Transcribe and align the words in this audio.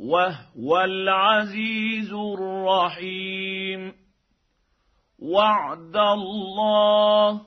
وهو 0.00 0.80
العزيز 0.80 2.12
الرحيم. 2.12 3.92
وعد 5.18 5.96
الله 5.96 7.40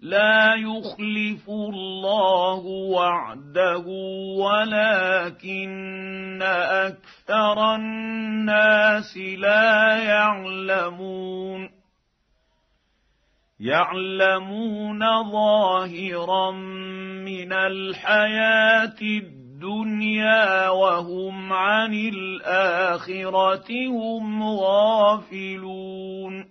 لا 0.00 0.54
يخلف 0.54 1.48
الله 1.48 2.66
وعده 2.66 3.84
ولكن 4.38 6.42
أكثر 6.42 7.74
الناس 7.74 9.16
لا 9.16 10.04
يعلمون. 10.04 11.70
يعلمون 13.60 15.00
ظاهرا 15.32 16.50
من 17.24 17.52
الحياة 17.52 19.00
الدنيا 19.02 19.39
الدنيا 19.60 20.68
وهم 20.68 21.52
عن 21.52 21.94
الآخرة 21.94 23.68
هم 23.88 24.42
غافلون. 24.42 26.50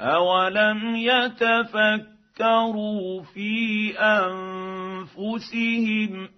اولم 0.00 0.96
يتفكروا 0.96 2.02
في 3.22 3.94
انفسهم 5.18 6.28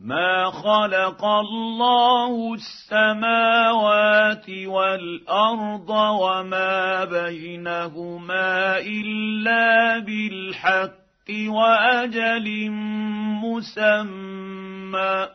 ما 0.00 0.50
خلق 0.50 1.24
الله 1.24 2.54
السماوات 2.54 4.50
والارض 4.50 5.90
وما 5.90 7.04
بينهما 7.04 8.78
الا 8.78 9.98
بالحق 9.98 11.01
وأجل 11.30 12.70
مسمى. 13.42 15.28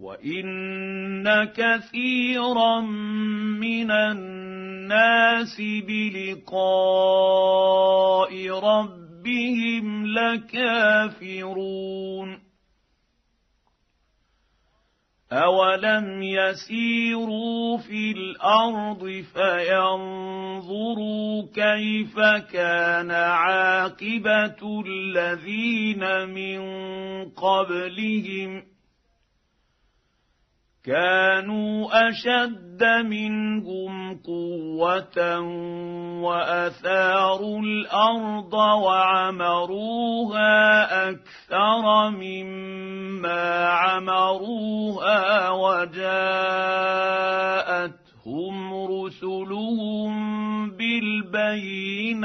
وإن 0.00 1.44
كثيرا 1.44 2.80
من 3.60 3.90
الناس 3.90 5.60
بلقاء 5.88 6.60
ربهم 8.50 10.06
لكافرون. 10.06 11.74
اولم 15.32 16.22
يسيروا 16.22 17.78
في 17.78 18.12
الأرض 18.12 19.24
فينظروا 19.34 20.82
كيف 21.54 22.18
كان 22.52 23.10
عاقبه 23.10 24.82
الذين 24.86 26.28
من 26.28 26.60
قبلهم 27.30 28.73
كانوا 30.84 32.08
أشد 32.08 32.84
منهم 32.84 34.20
قوة 34.20 35.40
وأثاروا 36.20 37.60
الأرض 37.60 38.54
وعمروها 38.84 40.52
أكثر 41.10 42.10
مما 42.10 43.64
عمروها 43.68 45.50
وجاءتهم 45.50 46.14
رسلهم 48.84 50.14
بالبينات 50.70 52.24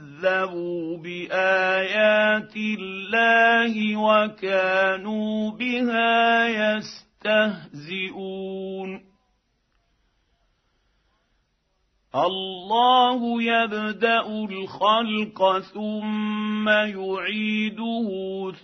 كذبوا 0.21 0.97
بايات 0.97 2.55
الله 2.55 3.97
وكانوا 3.97 5.51
بها 5.51 6.47
يستهزئون 7.67 8.21
الله 12.15 13.43
يبدا 13.43 14.21
الخلق 14.27 15.59
ثم 15.59 16.69
يعيده 16.69 18.07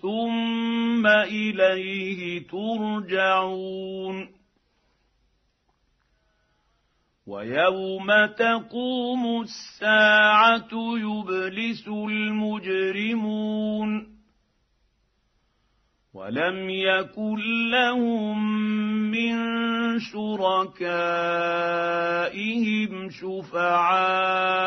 ثم 0.02 1.08
اليه 1.08 2.48
ترجعون 2.48 4.37
ويوم 7.28 8.08
تقوم 8.38 9.42
الساعة 9.42 10.70
يبلس 10.74 11.88
المجرمون 11.88 13.90
ولم 16.14 16.70
يكن 16.70 17.70
لهم 17.72 18.62
من 19.12 19.36
شركائهم 20.00 20.70
شفعاء 23.10 24.58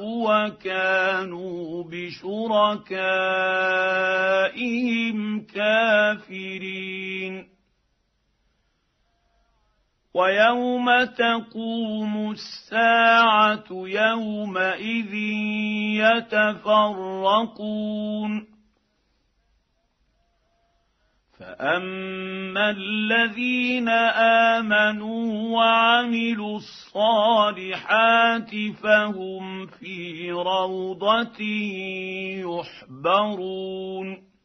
وكانوا 0.00 1.84
بشركائهم 1.84 2.76
كافرين. 5.46 7.45
ويوم 10.16 11.04
تقوم 11.04 12.30
الساعة 12.30 13.64
يومئذ 13.70 15.14
يتفرقون. 16.32 17.76
فأما 21.38 22.70
الذين 22.70 23.88
آمنوا 24.58 25.56
وعملوا 25.56 26.56
الصالحات 26.56 28.50
فهم 28.82 29.66
في 29.66 30.30
روضة 30.30 31.42
يحبرون. 32.48 34.35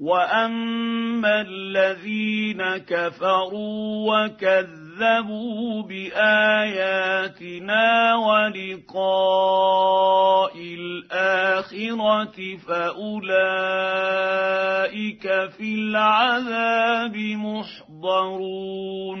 واما 0.00 1.40
الذين 1.40 2.76
كفروا 2.76 4.24
وكذبوا 4.24 5.82
باياتنا 5.82 7.44
ولقاء 8.14 9.72
الاخره 10.58 12.56
فاولئك 12.68 13.96
اولئك 14.86 15.50
في 15.50 15.74
العذاب 15.74 17.16
محضرون 17.96 19.20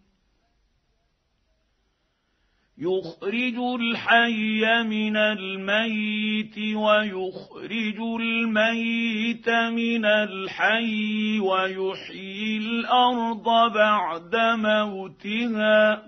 يخرج 2.81 3.57
الحي 3.81 4.83
من 4.83 5.17
الميت 5.17 6.57
ويخرج 6.57 7.99
الميت 8.21 9.49
من 9.49 10.05
الحي 10.05 11.39
ويحيي 11.39 12.57
الأرض 12.57 13.73
بعد 13.73 14.35
موتها. 14.35 16.03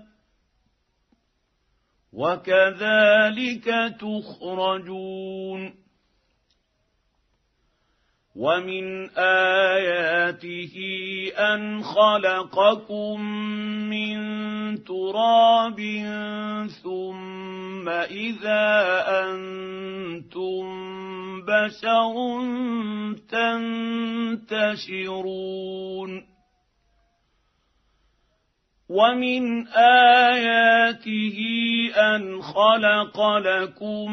وكذلك 2.12 3.64
تخرجون. 4.00 5.83
ومن 8.34 9.10
اياته 9.18 10.74
ان 11.38 11.82
خلقكم 11.82 13.20
من 13.90 14.18
تراب 14.84 15.80
ثم 16.82 17.88
اذا 17.88 19.04
أنتم 19.22 20.64
بشر 21.46 22.14
تنتشرون 24.50 26.34
ومن 28.88 29.66
اياته 29.68 31.38
ان 31.96 32.42
خلق 32.42 33.36
لكم 33.36 34.12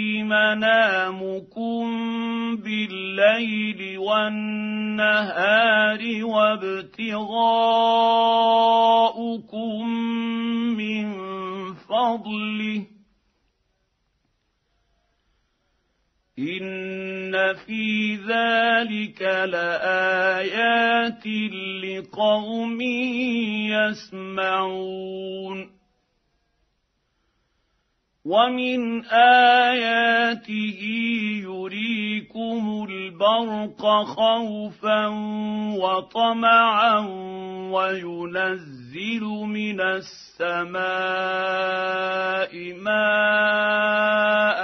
منامكم 0.31 1.83
بالليل 2.55 3.97
والنهار 3.97 6.25
وابتغاؤكم 6.25 7.11
من 10.77 11.13
فضله. 11.73 12.85
إن 16.39 17.53
في 17.65 18.15
ذلك 18.15 19.21
لآيات 19.21 21.27
لقوم 21.83 22.81
يسمعون. 23.71 25.80
ومن 28.25 29.05
اياته 29.05 30.81
يريكم 31.41 32.87
البرق 32.89 33.81
خوفا 34.03 35.07
وطمعا 35.81 36.99
وينزل 37.71 39.23
من 39.47 39.81
السماء 39.81 40.81
ماء 42.73 44.61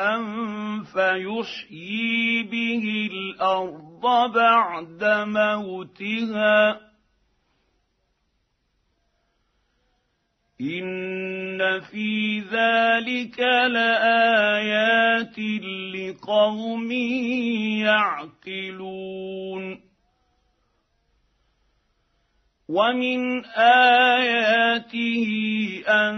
فيحيي 0.83 2.44
به 2.44 3.10
الأرض 3.12 4.33
بعد 4.36 5.03
موتها 5.27 6.88
ان 10.62 11.81
في 11.81 12.39
ذلك 12.39 13.39
لايات 13.69 15.39
لقوم 15.95 16.92
يعقلون 17.86 19.63
ومن 22.69 23.45
اياته 23.56 25.27
ان 25.88 26.15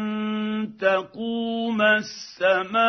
تقوم 0.80 1.82
السماء 1.82 2.80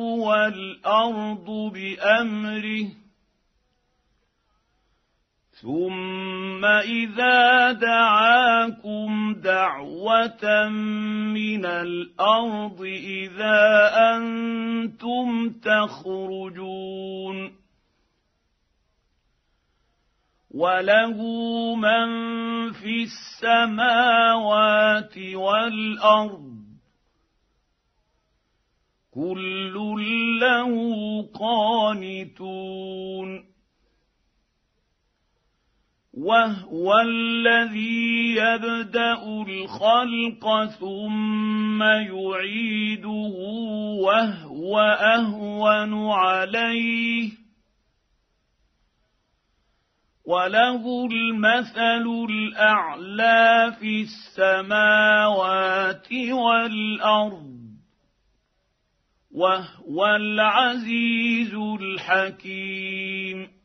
والارض 0.00 1.46
بامره 1.74 3.05
ثم 5.66 6.64
اذا 6.64 7.72
دعاكم 7.72 9.34
دعوه 9.34 10.68
من 11.34 11.66
الأرض 11.66 12.80
اذا 12.82 13.90
أنتم 14.14 15.50
تخرجون 15.50 17.52
وله 20.54 21.18
من 21.74 22.06
في 22.72 23.02
السماوات 23.42 25.18
والارض 25.18 26.56
كل 29.10 29.74
له 30.40 30.72
قانتون 31.34 32.16
وهو 36.16 36.98
الذي 36.98 38.36
يبدأ 38.36 39.22
الخلق 39.48 40.64
ثم 40.64 41.82
يعيده 41.82 43.32
وهو 44.00 44.80
أهون 44.80 46.10
عليه. 46.10 47.30
وله 50.26 51.06
المثل 51.06 52.26
الأعلى 52.30 53.76
في 53.80 54.02
السماوات 54.02 56.08
والأرض 56.32 57.56
وهو 59.34 60.06
العزيز 60.06 61.54
الحكيم. 61.54 63.55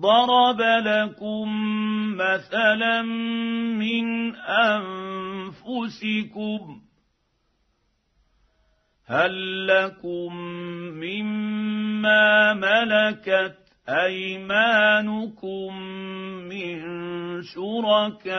ضرب 0.00 0.60
لكم 0.60 1.48
مثلا 2.16 3.02
من 3.72 4.36
أنفسكم 5.56 6.60
هل 9.06 9.66
لكم 9.66 10.36
مما 10.94 12.54
ملكت 12.54 13.56
أيمانكم 13.88 15.76
من 16.48 16.80
شركاء 17.42 18.30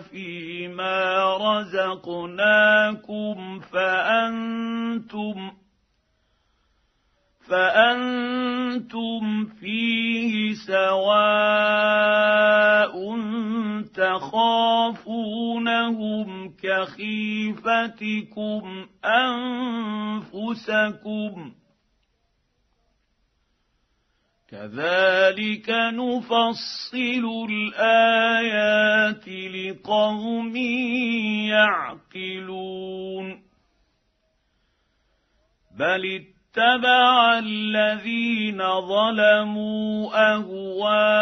فيما 0.00 1.36
رزقناكم 1.36 2.80
فأنتم 3.60 5.50
فأنتم 7.50 9.44
فيه 9.60 10.54
سواء 10.54 12.30
تخافونهم 13.94 15.48
كخيفتكم 16.62 18.06
أنفسكم 20.34 21.52
كذلك 24.48 25.70
نفصل 25.70 27.24
الآيات 27.50 29.28
لقوم 29.28 30.56
يعقلون 31.46 33.26
بل 35.78 36.24
اتبع 36.50 37.38
الذين 37.38 38.58
ظلموا 38.80 40.10
أهواءهم 40.34 41.14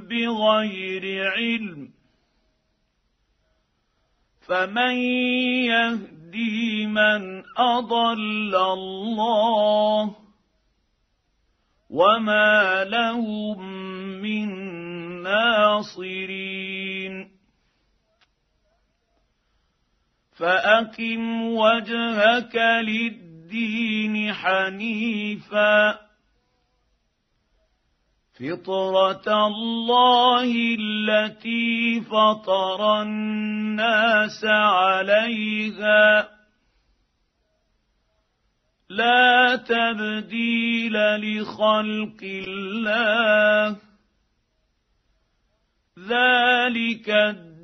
بغير 0.00 1.30
علم. 1.30 1.88
فمن 4.48 4.96
يهدي 5.68 6.86
من 6.86 7.42
أضل 7.58 8.56
الله 8.56 10.16
وما 11.90 12.84
لهم 12.84 13.58
من 14.22 14.48
ناصرين. 15.22 17.35
فأقم 20.36 21.42
وجهك 21.42 22.56
للدين 22.82 24.32
حنيفا. 24.32 25.98
فطرة 28.34 29.46
الله 29.46 30.76
التي 30.80 32.00
فطر 32.00 33.02
الناس 33.02 34.44
عليها. 34.44 36.28
لا 38.90 39.56
تبديل 39.56 40.92
لخلق 40.92 42.22
الله. 42.22 43.76
ذلك 45.98 47.10
الدين 47.10 47.55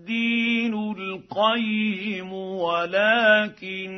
القيم 1.32 2.32
ولكن 2.32 3.92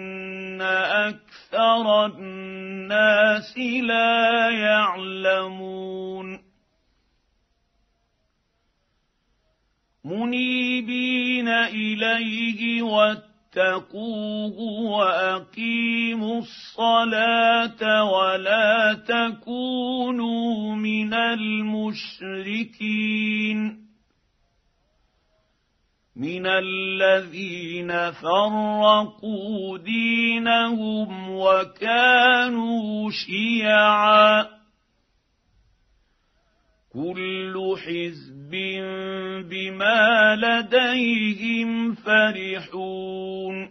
أكثر 0.63 2.07
الناس 2.07 3.59
لا 3.59 4.51
يعلمون. 4.51 6.39
منيبين 10.05 11.49
إليه 11.49 12.83
واتقوه 12.83 14.59
وأقيموا 14.91 16.39
الصلاة 16.39 18.05
ولا 18.05 18.95
تكونوا 19.09 20.75
من 20.77 21.15
المشركين. 21.15 22.65
من 26.17 26.47
الذين 26.47 28.11
فرقوا 28.11 29.79
دينهم 29.79 31.31
وكانوا 31.31 33.11
شيعا 33.11 34.47
كل 36.93 37.77
حزب 37.87 38.51
بما 39.51 40.37
لديهم 40.37 41.95
فرحون 41.95 43.71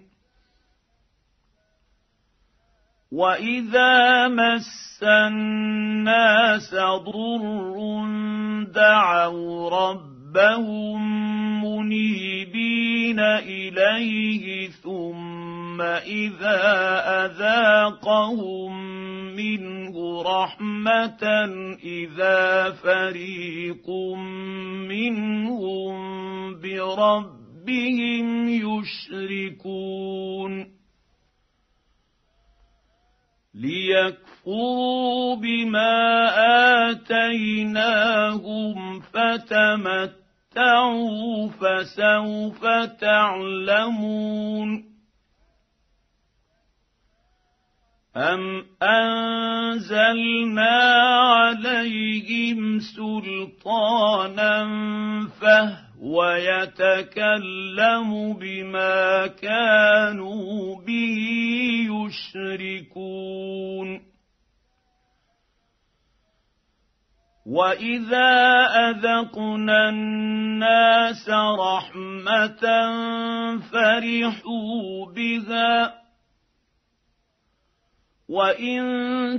واذا 3.11 4.27
مس 4.27 5.03
الناس 5.03 6.75
ضر 6.75 8.03
دعوا 8.73 9.69
ربهم 9.69 11.52
منيبين 11.63 13.19
إليه 13.19 14.69
ثم 14.69 15.81
إذا 15.81 16.61
أذاقهم 17.25 18.83
منه 19.35 20.21
رحمة 20.21 21.23
إذا 21.83 22.71
فريق 22.71 23.89
منهم 24.89 25.95
بربهم 26.59 28.49
يشركون 28.49 30.03
ليكفروا 33.55 35.35
بما 35.35 36.29
آتيناهم 36.91 38.99
فتمت 38.99 40.22
تمتعوا 40.53 41.49
فسوف 41.49 42.65
تعلمون 43.01 44.93
أم 48.17 48.65
أنزلنا 48.83 50.23
عليهم 51.21 52.79
سلطانا 52.79 54.63
فهو 55.41 56.23
يتكلم 56.33 58.09
بما 58.33 59.27
كانوا 59.27 60.75
به 60.85 61.17
يشركون 61.89 63.33
واذا 67.45 68.65
اذقنا 68.89 69.89
الناس 69.89 71.29
رحمه 71.59 72.63
فرحوا 73.71 75.05
بها 75.15 75.93
وان 78.29 78.83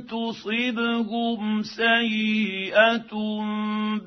تصبهم 0.06 1.62
سيئه 1.62 3.14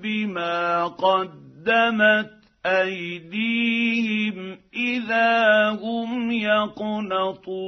بما 0.01 0.85
قدمت 0.85 2.37
ايديهم 2.65 4.57
اذا 4.73 5.69
هم 5.69 6.31
يقنطون 6.31 7.67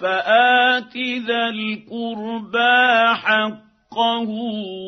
فآت 0.00 0.96
ذا 0.96 1.48
القربى 1.48 3.14
حقه 3.14 4.28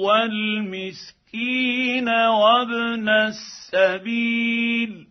والمسكين 0.05 2.09
وابن 2.09 3.09
السبيل. 3.09 5.07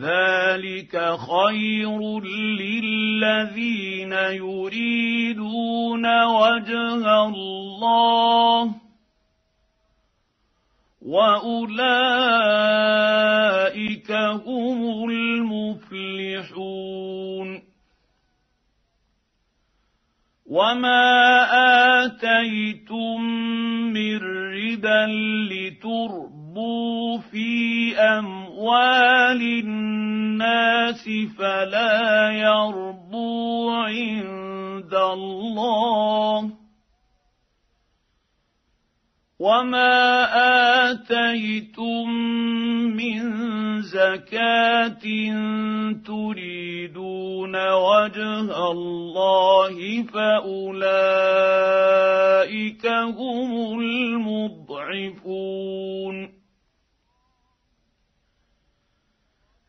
ذلك 0.00 1.16
خير 1.16 2.20
للذين 2.60 4.12
يريدون 4.12 6.24
وجه 6.24 7.26
الله. 7.26 8.74
واولئك 11.06 12.42
هم 14.46 15.10
المفلحون 15.10 16.82
وما 20.46 21.04
اتيتم 22.04 23.22
من 23.92 24.18
ربا 24.52 25.06
لتربوا 25.52 27.18
في 27.18 27.96
اموال 27.96 29.42
الناس 29.42 31.08
فلا 31.38 32.30
يربو 32.30 33.70
عند 33.70 34.94
الله 34.94 36.61
وما 39.42 40.30
اتيتم 40.90 42.10
من 42.94 43.22
زكاه 43.82 45.02
تريدون 46.06 47.54
وجه 47.70 48.70
الله 48.70 50.02
فاولئك 50.02 50.46
هم 52.86 53.80
المضعفون 54.70 55.42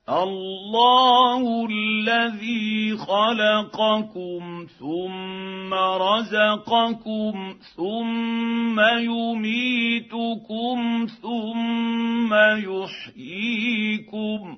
الله 0.09 1.67
الذي 1.69 2.97
خلقكم 2.97 4.67
ثم 4.79 5.73
رزقكم 5.73 7.55
ثم 7.75 8.79
يميتكم 8.99 10.77
ثم 11.21 12.33
يحييكم 13.13 14.57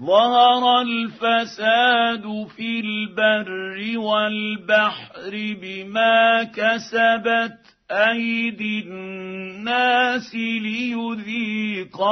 ظهر 0.00 0.80
الفساد 0.80 2.46
في 2.56 2.80
البر 2.80 3.98
والبحر 3.98 5.56
بما 5.62 6.42
كسبت 6.42 7.58
أيدي 7.90 8.80
الناس 8.80 10.34
ليذيقهم 10.64 12.02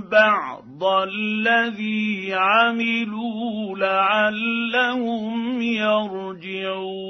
بعض 0.00 0.84
الذي 0.84 2.34
عملوا 2.34 3.78
لعلهم 3.78 5.62
يرجعون. 6.42 7.04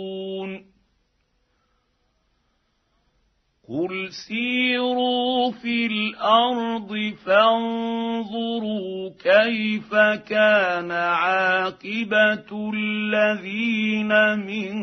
قل 3.68 4.12
سيروا 4.28 5.50
في 5.50 5.86
الأرض 5.86 7.14
فانظروا 7.26 9.10
كيف 9.18 9.94
كان 10.28 10.90
عاقبه 10.90 12.70
الذين 12.74 14.38
من 14.38 14.74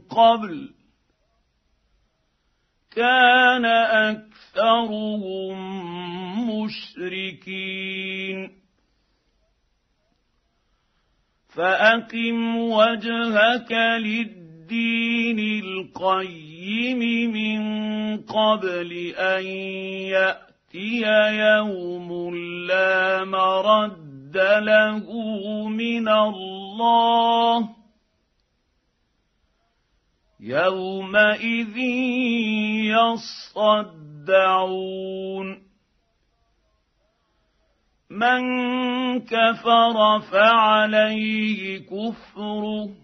قبل 0.00 0.70
كان 2.96 3.64
اكثرهم 4.14 5.56
مشركين 6.50 8.38
فاقم 11.48 12.56
وجهك 12.56 13.72
للدين 14.00 14.43
القيم 15.38 16.98
من 17.32 17.60
قبل 18.16 19.14
أن 19.16 19.44
يأتي 20.12 21.00
يوم 21.36 22.36
لا 22.66 23.24
مرد 23.24 24.36
له 24.36 25.06
من 25.68 26.08
الله. 26.08 27.68
يومئذ 30.40 31.78
يصدعون. 34.24 35.64
من 38.10 38.40
كفر 39.20 40.20
فعليه 40.20 41.78
كفره. 41.78 43.03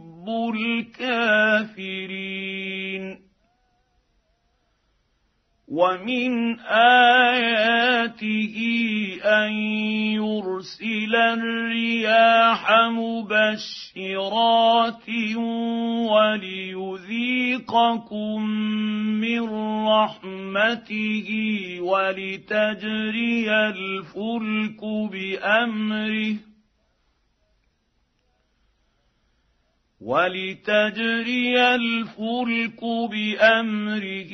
الكافرين 0.55 2.11
ومن 5.71 6.59
اياته 6.59 8.55
ان 9.23 9.51
يرسل 10.19 11.15
الرياح 11.15 12.71
مبشرات 12.91 13.39
وليذيقكم 16.91 18.41
من 19.21 19.43
رحمته 19.87 21.29
ولتجري 21.81 23.51
الفلك 23.51 24.81
بامره 25.11 26.50
ولتجري 30.01 31.75
الفلك 31.75 32.81
بأمره 33.11 34.33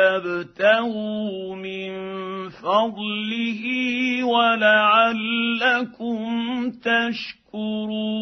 ولتبتغوا 0.00 0.76
من 1.56 1.90
فضله 2.48 3.62
ولعلكم 4.24 5.78
تشكرون 6.70 8.18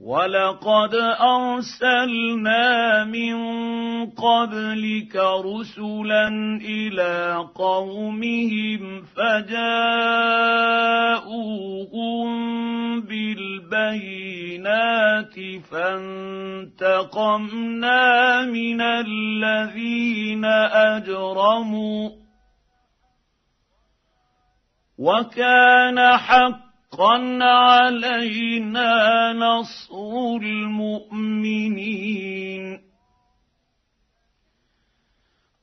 ولقد 0.00 0.94
ارسلنا 1.20 3.04
من 3.04 3.36
قبلك 4.10 5.16
رسلا 5.16 6.28
إلى 6.60 7.48
قومهم 7.54 9.02
فجاءوهم 9.16 9.56
بالبينات 13.00 14.54
فانتقمنا 15.72 17.22
من 18.42 18.80
الذين 18.80 20.44
اجرموا 20.44 22.10
وكان 24.98 26.16
حق 26.16 26.65
حقا 26.96 27.44
علينا 27.44 28.92
نصر 29.32 30.36
المؤمنين. 30.42 31.86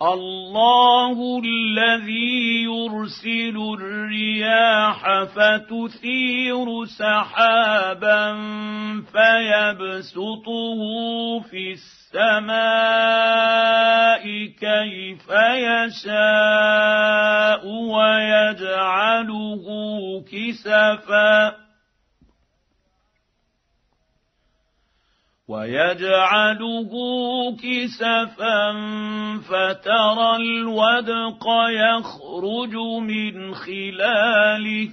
الله 0.04 1.39
الذي 1.46 2.63
يرسل 2.63 3.58
الرياح 3.80 5.24
فتثير 5.24 6.86
سحابا 6.86 8.34
فيبسطه 9.13 10.80
في 11.39 11.72
السماء 11.72 12.54
كيف 14.46 15.30
يشاء 15.70 16.84
ويجعله 17.68 19.66
كسفا 20.32 21.62
ويجعله 25.54 26.92
كسفا 27.63 28.74
فترى 29.39 30.36
الودق 30.36 31.46
يخرج 31.70 32.76
من 33.02 33.54
خلاله. 33.56 34.89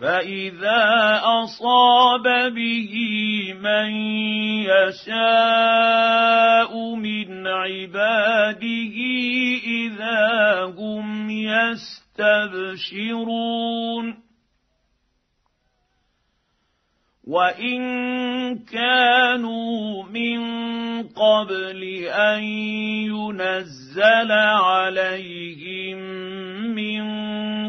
فإذا 0.00 1.20
أصاب 1.24 2.22
به 2.54 2.94
من 3.60 3.90
يشاء 4.66 5.92
من 6.94 7.46
عباده 7.46 8.96
إذا 9.66 10.64
هم 10.78 11.30
يستبشرون. 11.30 12.62
وان 17.26 18.58
كانوا 18.58 20.04
من 20.04 20.42
قبل 21.02 21.82
ان 22.10 22.42
ينزل 23.14 24.32
عليهم 24.32 25.98
من 26.74 27.02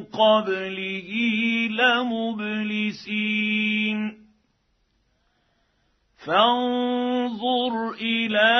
قبله 0.03 1.09
لمبلسين 1.69 3.13
فانظر 6.25 7.91
إلى 8.01 8.51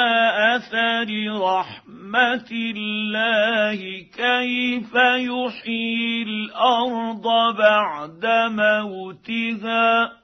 اثر 0.56 1.10
رحمه 1.42 2.50
الله 2.52 3.80
كيف 4.18 4.96
يحيي 4.96 6.24
الأرض 6.24 7.56
بعد 7.58 8.26
موتها 8.52 10.23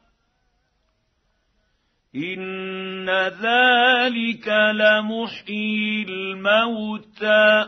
ان 2.23 3.10
ذلك 3.19 4.47
لمحيي 4.73 6.05
الموتى 6.10 7.67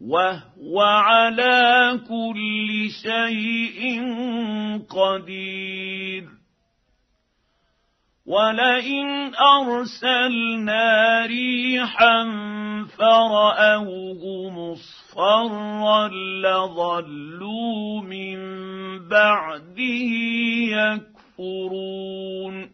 وهو 0.00 0.80
على 0.80 2.00
كل 2.08 2.90
شيء 3.02 4.02
قدير 4.90 6.24
ولئن 8.26 9.32
ارسلنا 9.34 11.26
ريحا 11.26 12.24
فراوه 12.98 14.50
مصفرا 14.50 16.08
لظلوا 16.42 18.00
من 18.02 18.38
بعده 19.08 20.08
يكفرون 20.72 21.11
يكفرون 21.42 22.70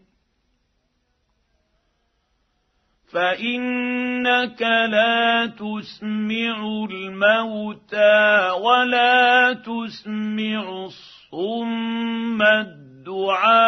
فانك 3.12 4.62
لا 4.62 5.46
تسمع 5.46 6.85
الموتى 6.90 8.50
ولا 8.62 9.52
تسمع 9.52 10.85
الصم 10.85 12.42
الدعاء 12.42 13.59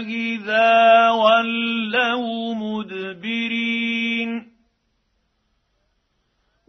اذا 0.00 1.10
ولوا 1.10 2.54
مدبرين 2.54 4.39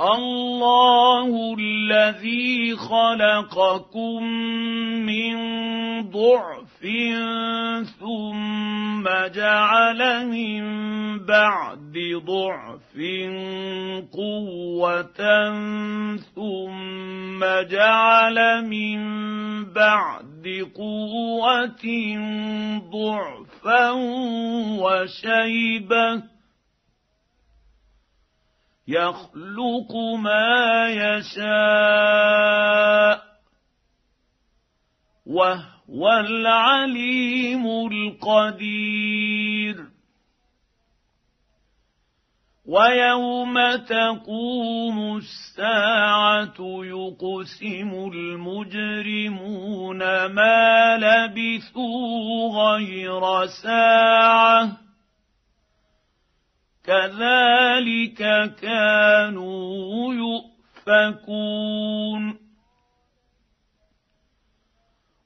الله 0.00 1.56
الذي 1.58 2.76
خلقكم 2.76 4.22
من 5.04 5.36
ضعف 6.10 6.80
ثم 8.00 9.04
جعل 9.34 10.26
من 10.26 10.62
بعد 11.26 11.92
ضعف 12.26 12.96
قوة 14.12 15.20
ثم 16.34 17.44
جعل 17.70 18.64
من 18.64 19.00
بعد 19.64 20.66
قوة 20.76 21.84
ضعفا 22.92 23.90
وشيبة 24.80 26.22
يخلق 28.90 29.96
ما 30.18 30.88
يشاء 30.88 31.40
وهو 35.26 36.08
العليم 36.08 37.66
القدير. 37.66 39.20
ويوم 42.66 43.54
تقوم 43.76 45.16
الساعة 45.16 46.56
يقسم 46.84 48.10
المجرمون 48.14 49.98
ما 50.26 50.96
لبثوا 50.96 52.48
غير 52.62 53.46
ساعة 53.46 54.89
كذلك 56.90 58.20
كانوا 58.62 60.14
يؤفكون. 60.14 62.22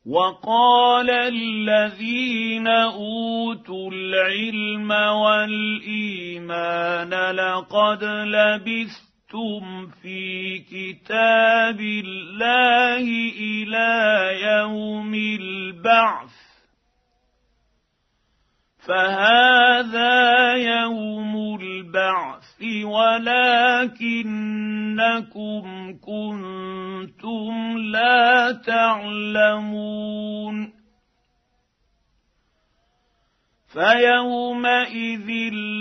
وقال 0.06 1.10
الذين 1.10 2.68
أوتوا 2.68 3.90
العلم 3.92 4.90
والإيمان 5.22 7.10
لقد 7.30 8.04
لبثتم 8.04 9.86
في 10.02 10.58
كتاب 10.58 11.80
الله 11.80 13.04
إلى 13.40 13.92
يوم 14.42 15.14
البعث. 15.14 16.43
فهذا 18.88 20.52
يوم 20.52 21.60
البعث 21.60 22.62
ولكنكم 22.84 24.04
كنتم 25.98 27.78
لا 27.78 28.52
تعلمون. 28.66 30.04
فيومئذ 33.72 35.28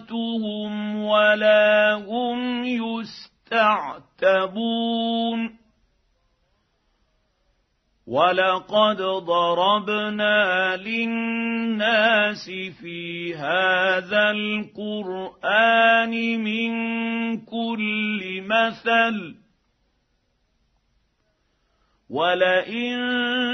ولا 1.03 1.93
هم 1.93 2.63
يستعتبون. 2.65 3.79
ولقد 8.09 8.97
ضربنا 9.01 10.75
للناس 10.77 12.45
في 12.81 13.35
هذا 13.35 14.31
القران 14.31 16.09
من 16.43 16.71
كل 17.45 18.41
مثل 18.41 19.35
ولئن 22.09 22.97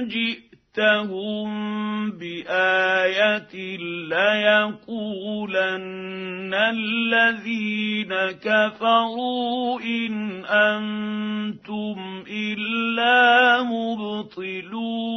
جئتهم 0.08 1.50
بايه 3.26 3.78
ليقولن 4.10 5.36
الذين 6.54 8.14
كفروا 8.32 9.80
ان 9.82 10.46
أنتم 10.46 12.24
الا 12.28 13.64
مبطلون 13.64 15.16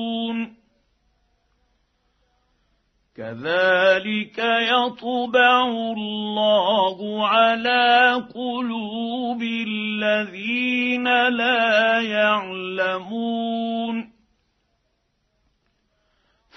كذلك 3.17 4.39
يطبع 4.39 5.67
الله 5.97 7.29
على 7.29 8.13
قلوب 8.35 9.43
الذين 9.43 11.29
لا 11.29 12.01
يعلمون 12.01 13.39